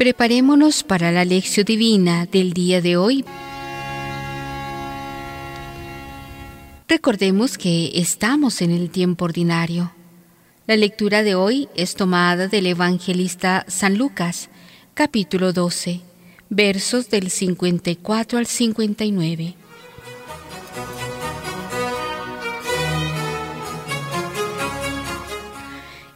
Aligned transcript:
Preparémonos 0.00 0.82
para 0.82 1.12
la 1.12 1.26
lección 1.26 1.66
divina 1.66 2.24
del 2.24 2.54
día 2.54 2.80
de 2.80 2.96
hoy. 2.96 3.22
Recordemos 6.88 7.58
que 7.58 7.90
estamos 7.96 8.62
en 8.62 8.70
el 8.70 8.88
tiempo 8.88 9.26
ordinario. 9.26 9.92
La 10.66 10.76
lectura 10.76 11.22
de 11.22 11.34
hoy 11.34 11.68
es 11.76 11.96
tomada 11.96 12.48
del 12.48 12.64
evangelista 12.64 13.66
San 13.68 13.98
Lucas, 13.98 14.48
capítulo 14.94 15.52
12, 15.52 16.00
versos 16.48 17.10
del 17.10 17.28
54 17.28 18.38
al 18.38 18.46
59. 18.46 19.54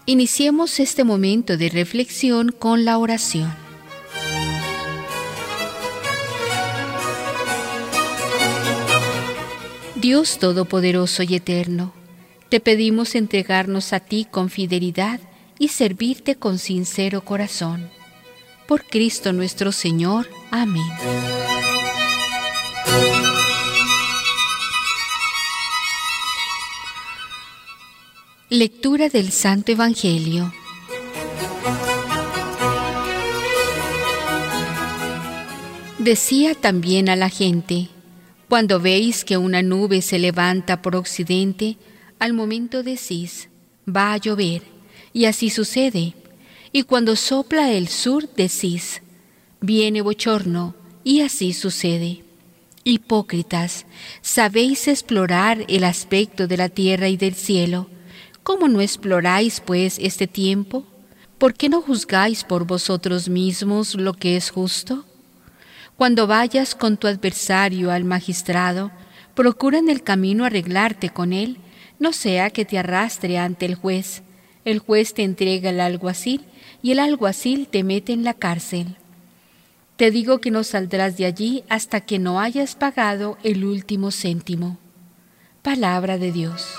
Iniciemos 0.06 0.80
este 0.80 1.04
momento 1.04 1.58
de 1.58 1.68
reflexión 1.68 2.50
con 2.50 2.86
la 2.86 2.96
oración. 2.96 3.63
Dios 10.04 10.38
Todopoderoso 10.38 11.22
y 11.22 11.34
Eterno, 11.34 11.94
te 12.50 12.60
pedimos 12.60 13.14
entregarnos 13.14 13.94
a 13.94 14.00
ti 14.00 14.26
con 14.30 14.50
fidelidad 14.50 15.18
y 15.58 15.68
servirte 15.68 16.36
con 16.36 16.58
sincero 16.58 17.24
corazón. 17.24 17.88
Por 18.68 18.84
Cristo 18.84 19.32
nuestro 19.32 19.72
Señor. 19.72 20.28
Amén. 20.50 20.82
Lectura 28.50 29.08
del 29.08 29.32
Santo 29.32 29.72
Evangelio. 29.72 30.52
Decía 35.98 36.54
también 36.54 37.08
a 37.08 37.16
la 37.16 37.30
gente, 37.30 37.88
cuando 38.48 38.80
veis 38.80 39.24
que 39.24 39.36
una 39.36 39.62
nube 39.62 40.02
se 40.02 40.18
levanta 40.18 40.82
por 40.82 40.96
occidente, 40.96 41.76
al 42.18 42.32
momento 42.32 42.82
decís, 42.82 43.48
va 43.88 44.12
a 44.12 44.16
llover, 44.18 44.62
y 45.12 45.24
así 45.24 45.50
sucede. 45.50 46.14
Y 46.72 46.82
cuando 46.82 47.16
sopla 47.16 47.72
el 47.72 47.88
sur, 47.88 48.28
decís, 48.34 49.02
viene 49.60 50.02
bochorno, 50.02 50.74
y 51.04 51.20
así 51.20 51.52
sucede. 51.52 52.22
Hipócritas, 52.84 53.86
sabéis 54.20 54.88
explorar 54.88 55.64
el 55.68 55.84
aspecto 55.84 56.46
de 56.46 56.56
la 56.56 56.68
tierra 56.68 57.08
y 57.08 57.16
del 57.16 57.34
cielo 57.34 57.88
¿Cómo 58.44 58.68
no 58.68 58.82
exploráis, 58.82 59.60
pues, 59.60 59.98
este 59.98 60.26
tiempo? 60.26 60.84
¿Por 61.38 61.54
qué 61.54 61.70
no 61.70 61.80
juzgáis 61.80 62.44
por 62.44 62.66
vosotros 62.66 63.30
mismos 63.30 63.94
lo 63.94 64.12
que 64.12 64.36
es 64.36 64.50
justo? 64.50 65.06
Cuando 65.96 66.26
vayas 66.26 66.74
con 66.74 66.96
tu 66.96 67.06
adversario 67.06 67.92
al 67.92 68.04
magistrado, 68.04 68.90
procura 69.34 69.78
en 69.78 69.88
el 69.88 70.02
camino 70.02 70.44
arreglarte 70.44 71.10
con 71.10 71.32
él, 71.32 71.58
no 72.00 72.12
sea 72.12 72.50
que 72.50 72.64
te 72.64 72.78
arrastre 72.78 73.38
ante 73.38 73.66
el 73.66 73.76
juez. 73.76 74.22
El 74.64 74.80
juez 74.80 75.14
te 75.14 75.22
entrega 75.22 75.70
el 75.70 75.80
alguacil 75.80 76.44
y 76.82 76.92
el 76.92 76.98
alguacil 76.98 77.68
te 77.68 77.84
mete 77.84 78.12
en 78.12 78.24
la 78.24 78.34
cárcel. 78.34 78.96
Te 79.96 80.10
digo 80.10 80.40
que 80.40 80.50
no 80.50 80.64
saldrás 80.64 81.16
de 81.16 81.26
allí 81.26 81.62
hasta 81.68 82.00
que 82.00 82.18
no 82.18 82.40
hayas 82.40 82.74
pagado 82.74 83.38
el 83.44 83.64
último 83.64 84.10
céntimo. 84.10 84.78
Palabra 85.62 86.18
de 86.18 86.32
Dios. 86.32 86.74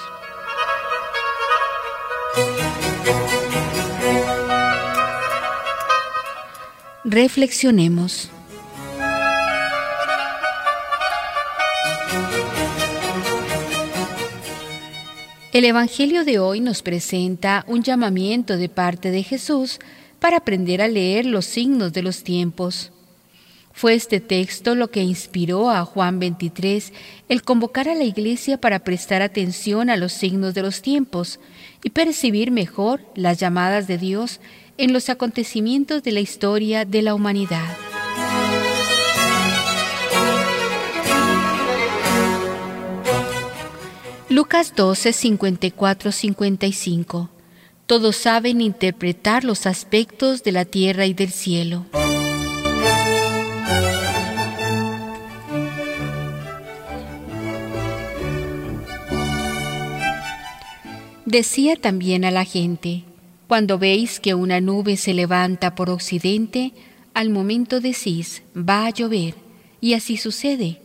Reflexionemos. 7.06 8.30
El 15.56 15.64
Evangelio 15.64 16.26
de 16.26 16.38
hoy 16.38 16.60
nos 16.60 16.82
presenta 16.82 17.64
un 17.70 17.82
llamamiento 17.82 18.58
de 18.58 18.68
parte 18.68 19.10
de 19.10 19.24
Jesús 19.24 19.80
para 20.20 20.36
aprender 20.36 20.82
a 20.82 20.90
leer 20.90 21.26
los 21.26 21.46
signos 21.46 21.94
de 21.94 22.02
los 22.02 22.26
tiempos. 22.26 22.92
Fue 23.72 23.94
este 23.94 24.20
texto 24.20 24.76
lo 24.76 24.92
que 24.92 25.02
inspiró 25.02 25.70
a 25.70 25.86
Juan 25.86 26.20
23 26.20 26.92
el 27.30 27.42
convocar 27.44 27.88
a 27.88 27.96
la 27.96 28.04
iglesia 28.04 28.60
para 28.60 28.80
prestar 28.80 29.22
atención 29.22 29.90
a 29.90 29.96
los 29.96 30.12
signos 30.12 30.56
de 30.56 30.62
los 30.62 30.82
tiempos 30.82 31.40
y 31.84 31.92
percibir 31.92 32.52
mejor 32.52 33.02
las 33.16 33.38
llamadas 33.38 33.88
de 33.88 33.98
Dios 33.98 34.42
en 34.78 34.92
los 34.92 35.10
acontecimientos 35.10 36.04
de 36.04 36.12
la 36.12 36.20
historia 36.20 36.84
de 36.84 37.02
la 37.02 37.16
humanidad. 37.16 37.95
Lucas 44.36 44.74
12, 44.76 45.14
54, 45.14 46.12
55. 46.12 47.30
Todos 47.86 48.18
saben 48.18 48.60
interpretar 48.60 49.46
los 49.46 49.66
aspectos 49.66 50.44
de 50.44 50.52
la 50.52 50.66
tierra 50.66 51.06
y 51.06 51.14
del 51.14 51.30
cielo. 51.30 51.86
Decía 61.26 61.78
también 61.78 62.26
a 62.26 62.32
la 62.32 62.44
gente, 62.44 63.06
cuando 63.48 63.80
veis 63.80 64.20
que 64.20 64.34
una 64.34 64.60
nube 64.60 64.98
se 64.98 65.14
levanta 65.14 65.76
por 65.76 65.90
occidente, 65.90 66.74
al 67.14 67.30
momento 67.30 67.80
decís, 67.80 68.44
va 68.54 68.86
a 68.86 68.90
llover, 68.90 69.36
y 69.80 69.94
así 69.94 70.18
sucede. 70.18 70.82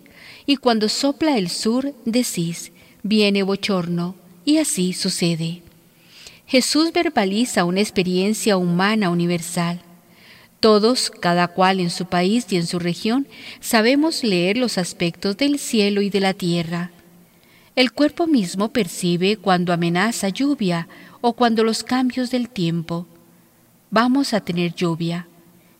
Y 0.46 0.54
cuando 0.54 0.88
sopla 0.88 1.36
el 1.36 1.50
sur, 1.50 1.92
decís, 2.04 2.70
viene 3.02 3.42
bochorno, 3.42 4.14
y 4.44 4.58
así 4.58 4.92
sucede. 4.92 5.62
Jesús 6.46 6.92
verbaliza 6.92 7.64
una 7.64 7.80
experiencia 7.80 8.56
humana 8.56 9.10
universal. 9.10 9.80
Todos, 10.58 11.10
cada 11.10 11.48
cual 11.48 11.80
en 11.80 11.90
su 11.90 12.06
país 12.06 12.46
y 12.50 12.56
en 12.56 12.66
su 12.66 12.78
región, 12.78 13.26
sabemos 13.60 14.24
leer 14.24 14.56
los 14.56 14.78
aspectos 14.78 15.36
del 15.36 15.58
cielo 15.58 16.02
y 16.02 16.10
de 16.10 16.20
la 16.20 16.34
tierra 16.34 16.90
el 17.80 17.92
cuerpo 17.92 18.26
mismo 18.26 18.68
percibe 18.68 19.38
cuando 19.38 19.72
amenaza 19.72 20.28
lluvia 20.28 20.86
o 21.22 21.32
cuando 21.32 21.64
los 21.64 21.82
cambios 21.82 22.30
del 22.30 22.50
tiempo. 22.50 23.06
Vamos 23.90 24.34
a 24.34 24.40
tener 24.40 24.74
lluvia. 24.74 25.26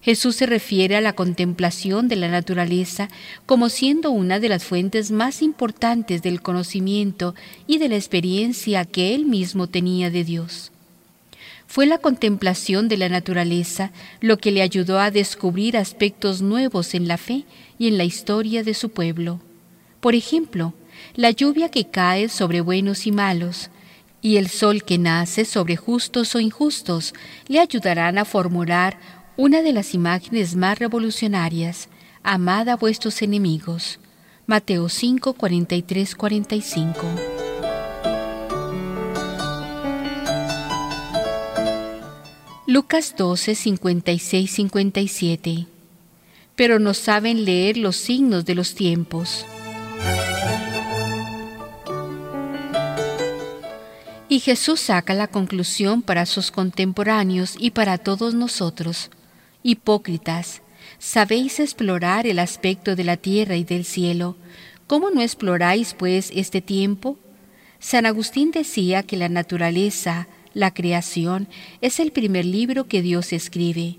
Jesús 0.02 0.36
se 0.36 0.46
refiere 0.46 0.96
a 0.96 1.00
la 1.00 1.12
contemplación 1.12 2.08
de 2.08 2.16
la 2.16 2.28
naturaleza 2.28 3.08
como 3.44 3.68
siendo 3.68 4.10
una 4.10 4.40
de 4.40 4.48
las 4.48 4.64
fuentes 4.64 5.10
más 5.10 5.42
importantes 5.42 6.22
del 6.22 6.40
conocimiento 6.40 7.34
y 7.66 7.78
de 7.78 7.90
la 7.90 7.96
experiencia 7.96 8.84
que 8.86 9.14
él 9.14 9.26
mismo 9.26 9.66
tenía 9.66 10.10
de 10.10 10.24
Dios. 10.24 10.72
Fue 11.66 11.86
la 11.86 11.98
contemplación 11.98 12.88
de 12.88 12.96
la 12.96 13.08
naturaleza 13.08 13.92
lo 14.20 14.38
que 14.38 14.50
le 14.50 14.62
ayudó 14.62 14.98
a 14.98 15.10
descubrir 15.10 15.76
aspectos 15.76 16.42
nuevos 16.42 16.94
en 16.94 17.06
la 17.06 17.16
fe 17.16 17.44
y 17.78 17.86
en 17.86 17.98
la 17.98 18.04
historia 18.04 18.64
de 18.64 18.74
su 18.74 18.88
pueblo. 18.88 19.40
Por 20.00 20.14
ejemplo, 20.14 20.74
la 21.14 21.30
lluvia 21.30 21.68
que 21.68 21.84
cae 21.84 22.28
sobre 22.28 22.60
buenos 22.60 23.06
y 23.06 23.12
malos, 23.12 23.70
y 24.22 24.36
el 24.36 24.48
sol 24.48 24.82
que 24.82 24.98
nace 24.98 25.44
sobre 25.44 25.76
justos 25.76 26.34
o 26.34 26.40
injustos, 26.40 27.14
le 27.48 27.60
ayudarán 27.60 28.18
a 28.18 28.24
formular 28.24 28.98
una 29.40 29.62
de 29.62 29.72
las 29.72 29.94
imágenes 29.94 30.54
más 30.54 30.78
revolucionarias, 30.78 31.88
amad 32.22 32.68
a 32.68 32.76
vuestros 32.76 33.22
enemigos. 33.22 33.98
Mateo 34.46 34.90
5, 34.90 35.32
43, 35.32 36.14
45. 36.14 37.06
Lucas 42.66 43.14
12, 43.16 43.54
56, 43.54 44.50
57. 44.50 45.66
Pero 46.54 46.78
no 46.78 46.92
saben 46.92 47.46
leer 47.46 47.78
los 47.78 47.96
signos 47.96 48.44
de 48.44 48.54
los 48.54 48.74
tiempos. 48.74 49.46
Y 54.28 54.40
Jesús 54.40 54.80
saca 54.80 55.14
la 55.14 55.28
conclusión 55.28 56.02
para 56.02 56.26
sus 56.26 56.50
contemporáneos 56.50 57.56
y 57.58 57.70
para 57.70 57.96
todos 57.96 58.34
nosotros. 58.34 59.08
Hipócritas, 59.62 60.62
¿sabéis 60.98 61.60
explorar 61.60 62.26
el 62.26 62.38
aspecto 62.38 62.96
de 62.96 63.04
la 63.04 63.18
tierra 63.18 63.56
y 63.56 63.64
del 63.64 63.84
cielo? 63.84 64.36
¿Cómo 64.86 65.10
no 65.10 65.20
exploráis, 65.20 65.92
pues, 65.92 66.32
este 66.34 66.62
tiempo? 66.62 67.18
San 67.78 68.06
Agustín 68.06 68.52
decía 68.52 69.02
que 69.02 69.18
la 69.18 69.28
naturaleza, 69.28 70.28
la 70.54 70.72
creación, 70.72 71.46
es 71.82 72.00
el 72.00 72.10
primer 72.10 72.46
libro 72.46 72.88
que 72.88 73.02
Dios 73.02 73.34
escribe. 73.34 73.96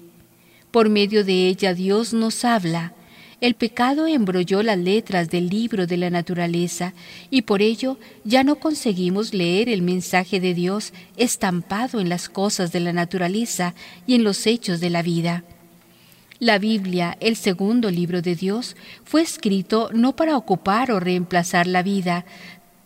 Por 0.72 0.90
medio 0.90 1.24
de 1.24 1.48
ella 1.48 1.76
Dios 1.76 2.12
nos 2.12 2.44
habla, 2.44 2.94
el 3.42 3.56
pecado 3.56 4.06
embrolló 4.06 4.62
las 4.62 4.78
letras 4.78 5.30
del 5.30 5.50
libro 5.50 5.88
de 5.88 5.98
la 5.98 6.12
naturaleza 6.12 6.94
y 7.32 7.42
por 7.42 7.64
ello 7.64 7.98
ya 8.24 8.44
no 8.44 8.58
conseguimos 8.58 9.34
leer 9.34 9.68
el 9.68 9.82
mensaje 9.82 10.40
de 10.40 10.54
Dios 10.54 10.94
estampado 11.18 12.00
en 12.00 12.08
las 12.08 12.30
cosas 12.30 12.72
de 12.72 12.80
la 12.80 12.94
naturaleza 12.94 13.74
y 14.06 14.14
en 14.14 14.24
los 14.24 14.46
hechos 14.46 14.80
de 14.80 14.92
la 14.92 15.02
vida. 15.02 15.44
La 16.38 16.60
Biblia, 16.60 17.18
el 17.20 17.36
segundo 17.36 17.90
libro 17.90 18.22
de 18.22 18.36
Dios, 18.36 18.76
fue 19.04 19.24
escrito 19.24 19.90
no 19.92 20.16
para 20.16 20.38
ocupar 20.38 20.92
o 20.92 21.00
reemplazar 21.00 21.66
la 21.66 21.82
vida, 21.82 22.26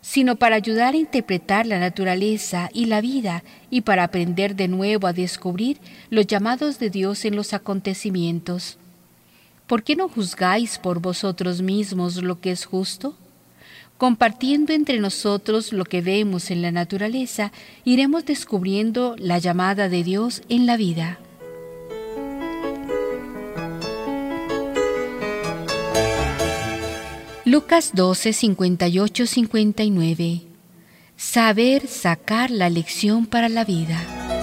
sino 0.00 0.36
para 0.36 0.56
ayudar 0.56 0.94
a 0.94 0.98
interpretar 0.98 1.66
la 1.66 1.78
naturaleza 1.78 2.70
y 2.72 2.86
la 2.86 3.02
vida 3.02 3.44
y 3.68 3.82
para 3.82 4.04
aprender 4.04 4.56
de 4.56 4.68
nuevo 4.68 5.06
a 5.06 5.12
descubrir 5.12 5.78
los 6.08 6.26
llamados 6.26 6.78
de 6.78 6.88
Dios 6.88 7.26
en 7.26 7.36
los 7.36 7.52
acontecimientos. 7.52 8.78
¿Por 9.66 9.82
qué 9.82 9.96
no 9.96 10.08
juzgáis 10.08 10.78
por 10.78 11.00
vosotros 11.00 11.60
mismos 11.60 12.22
lo 12.22 12.40
que 12.40 12.52
es 12.52 12.64
justo? 12.64 13.16
Compartiendo 13.98 14.72
entre 14.72 15.00
nosotros 15.00 15.72
lo 15.72 15.84
que 15.84 16.02
vemos 16.02 16.50
en 16.50 16.62
la 16.62 16.70
naturaleza, 16.70 17.50
iremos 17.84 18.24
descubriendo 18.24 19.16
la 19.18 19.38
llamada 19.38 19.88
de 19.88 20.04
Dios 20.04 20.42
en 20.48 20.66
la 20.66 20.76
vida. 20.76 21.18
Lucas 27.44 27.92
12, 27.94 28.32
58, 28.32 29.26
59. 29.26 30.42
Saber 31.16 31.86
sacar 31.88 32.50
la 32.50 32.68
lección 32.70 33.26
para 33.26 33.48
la 33.48 33.64
vida. 33.64 34.35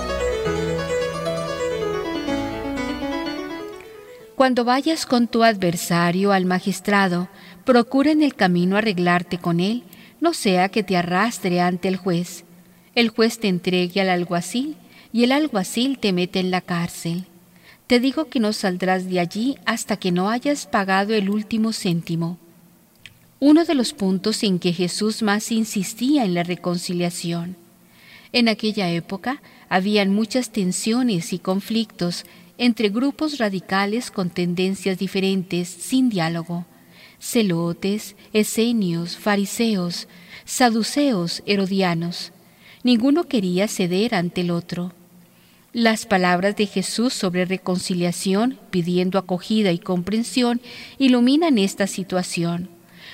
Cuando 4.43 4.65
vayas 4.65 5.05
con 5.05 5.29
tu 5.29 5.45
adversario 5.45 6.33
al 6.33 6.43
magistrado, 6.43 7.29
procura 7.63 8.11
en 8.11 8.21
el 8.21 8.35
camino 8.35 8.75
arreglarte 8.75 9.37
con 9.37 9.61
él, 9.61 9.83
no 10.19 10.33
sea 10.33 10.67
que 10.67 10.83
te 10.83 10.97
arrastre 10.97 11.61
ante 11.61 11.87
el 11.87 11.95
juez. 11.95 12.43
El 12.93 13.07
juez 13.07 13.39
te 13.39 13.47
entregue 13.47 14.01
al 14.01 14.09
alguacil 14.09 14.75
y 15.13 15.23
el 15.23 15.31
alguacil 15.31 15.97
te 15.97 16.11
mete 16.11 16.41
en 16.41 16.51
la 16.51 16.59
cárcel. 16.59 17.23
Te 17.87 18.01
digo 18.01 18.25
que 18.25 18.41
no 18.41 18.51
saldrás 18.51 19.07
de 19.07 19.21
allí 19.21 19.55
hasta 19.63 19.95
que 19.95 20.11
no 20.11 20.29
hayas 20.29 20.65
pagado 20.65 21.13
el 21.13 21.29
último 21.29 21.71
céntimo 21.71 22.37
uno 23.39 23.63
de 23.63 23.75
los 23.75 23.93
puntos 23.93 24.43
en 24.43 24.59
que 24.59 24.73
Jesús 24.73 25.21
más 25.21 25.53
insistía 25.53 26.25
en 26.25 26.33
la 26.33 26.43
reconciliación. 26.43 27.55
En 28.33 28.49
aquella 28.49 28.89
época 28.89 29.41
habían 29.69 30.13
muchas 30.13 30.49
tensiones 30.49 31.31
y 31.31 31.39
conflictos 31.39 32.25
entre 32.63 32.87
grupos 32.87 33.39
radicales 33.39 34.09
con 34.09 34.29
tendencias 34.29 34.97
diferentes 34.97 35.67
sin 35.67 36.07
diálogo. 36.07 36.65
Celotes, 37.19 38.15
esenios, 38.31 39.17
fariseos, 39.17 40.07
saduceos, 40.45 41.43
herodianos. 41.45 42.31
Ninguno 42.81 43.25
quería 43.25 43.67
ceder 43.67 44.15
ante 44.15 44.41
el 44.41 44.51
otro. 44.51 44.93
Las 45.73 46.05
palabras 46.05 46.55
de 46.55 46.65
Jesús 46.65 47.13
sobre 47.13 47.43
reconciliación, 47.43 48.57
pidiendo 48.71 49.19
acogida 49.19 49.73
y 49.73 49.77
comprensión, 49.79 50.61
iluminan 50.97 51.57
esta 51.57 51.85
situación 51.85 52.69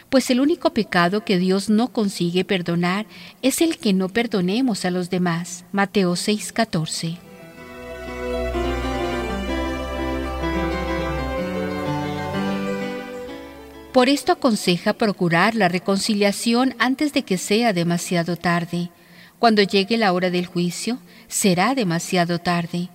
pues 0.09 0.31
el 0.31 0.39
único 0.39 0.73
pecado 0.73 1.23
que 1.23 1.37
Dios 1.37 1.69
no 1.69 1.89
consigue 1.89 2.43
perdonar 2.43 3.05
es 3.43 3.61
el 3.61 3.77
que 3.77 3.93
no 3.93 4.09
perdonemos 4.09 4.83
a 4.85 4.89
los 4.89 5.11
demás. 5.11 5.65
Mateo 5.71 6.15
6:14. 6.15 7.28
Por 13.91 14.07
esto 14.07 14.31
aconseja 14.33 14.93
procurar 14.93 15.55
la 15.55 15.67
reconciliación 15.67 16.75
antes 16.77 17.11
de 17.11 17.23
que 17.23 17.39
sea 17.39 17.73
demasiado 17.73 18.35
tarde. 18.35 18.91
Cuando 19.39 19.63
llegue 19.63 19.97
la 19.97 20.13
hora 20.13 20.29
del 20.29 20.45
juicio, 20.45 20.99
será 21.27 21.73
demasiado 21.73 22.37
tarde. 22.39 22.89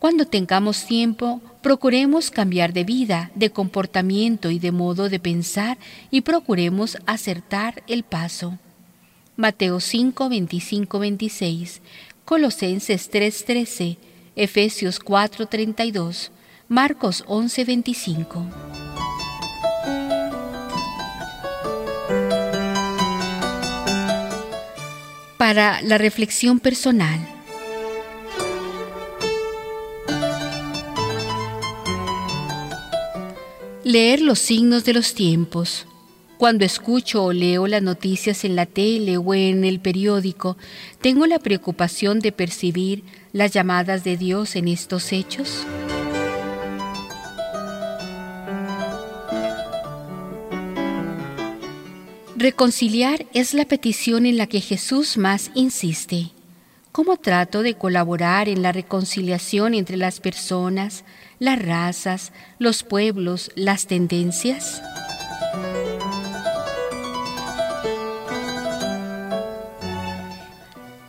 Cuando 0.00 0.24
tengamos 0.24 0.86
tiempo, 0.86 1.40
procuremos 1.62 2.32
cambiar 2.32 2.72
de 2.72 2.82
vida, 2.82 3.30
de 3.36 3.50
comportamiento 3.50 4.50
y 4.50 4.58
de 4.58 4.72
modo 4.72 5.08
de 5.08 5.20
pensar 5.20 5.78
y 6.10 6.22
procuremos 6.22 6.98
acertar 7.06 7.84
el 7.86 8.02
paso. 8.02 8.58
Mateo 9.36 9.78
5, 9.78 10.28
25, 10.28 10.98
26, 10.98 11.80
Colosenses 12.24 13.08
3, 13.08 13.44
13, 13.44 13.98
Efesios 14.34 14.98
4, 14.98 15.46
32, 15.46 16.32
Marcos 16.68 17.24
11, 17.28 17.64
25. 17.64 18.46
Para 25.40 25.80
la 25.80 25.96
reflexión 25.96 26.60
personal. 26.60 27.18
Leer 33.82 34.20
los 34.20 34.38
signos 34.38 34.84
de 34.84 34.92
los 34.92 35.14
tiempos. 35.14 35.86
Cuando 36.36 36.66
escucho 36.66 37.24
o 37.24 37.32
leo 37.32 37.66
las 37.68 37.82
noticias 37.82 38.44
en 38.44 38.54
la 38.54 38.66
tele 38.66 39.16
o 39.16 39.32
en 39.32 39.64
el 39.64 39.80
periódico, 39.80 40.58
tengo 41.00 41.24
la 41.26 41.38
preocupación 41.38 42.20
de 42.20 42.32
percibir 42.32 43.02
las 43.32 43.50
llamadas 43.50 44.04
de 44.04 44.18
Dios 44.18 44.56
en 44.56 44.68
estos 44.68 45.10
hechos. 45.10 45.64
Reconciliar 52.40 53.26
es 53.34 53.52
la 53.52 53.66
petición 53.66 54.24
en 54.24 54.38
la 54.38 54.46
que 54.46 54.62
Jesús 54.62 55.18
más 55.18 55.50
insiste. 55.54 56.30
¿Cómo 56.90 57.18
trato 57.18 57.62
de 57.62 57.74
colaborar 57.74 58.48
en 58.48 58.62
la 58.62 58.72
reconciliación 58.72 59.74
entre 59.74 59.98
las 59.98 60.20
personas, 60.20 61.04
las 61.38 61.60
razas, 61.60 62.32
los 62.58 62.82
pueblos, 62.82 63.50
las 63.56 63.86
tendencias? 63.86 64.80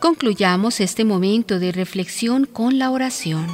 Concluyamos 0.02 0.82
este 0.82 1.06
momento 1.06 1.60
de 1.60 1.72
reflexión 1.72 2.46
con 2.46 2.78
la 2.78 2.92
oración. 2.92 3.48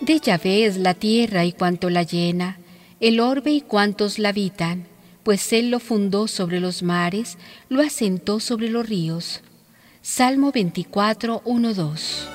De 0.00 0.18
Yahvé 0.18 0.66
es 0.66 0.76
la 0.76 0.94
tierra 0.94 1.44
y 1.44 1.52
cuanto 1.52 1.88
la 1.88 2.02
llena, 2.02 2.58
el 3.00 3.20
orbe 3.20 3.52
y 3.52 3.60
cuantos 3.60 4.18
la 4.18 4.30
habitan 4.30 4.86
pues 5.26 5.52
Él 5.52 5.70
lo 5.70 5.80
fundó 5.80 6.28
sobre 6.28 6.60
los 6.60 6.84
mares, 6.84 7.36
lo 7.68 7.82
asentó 7.82 8.38
sobre 8.38 8.70
los 8.70 8.88
ríos. 8.88 9.40
Salmo 10.00 10.52
24, 10.52 11.42
1, 11.44 11.74
2. 11.74 12.28